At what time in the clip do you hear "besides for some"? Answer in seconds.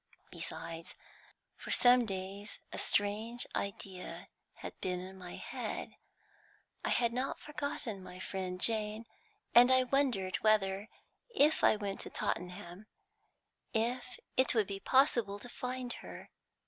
0.31-2.07